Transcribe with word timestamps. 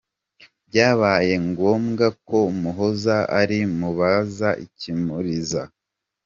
Byabaye 0.67 1.33
ngombwa 1.47 2.05
ko 2.27 2.37
muhoza 2.61 3.17
ariko 3.41 3.71
mubaza 3.79 4.49
ikimuriza. 4.65 5.61